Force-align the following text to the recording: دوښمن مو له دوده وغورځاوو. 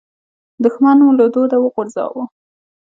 دوښمن 0.63 0.97
مو 1.03 1.11
له 1.19 1.25
دوده 1.35 1.57
وغورځاوو. 1.59 2.23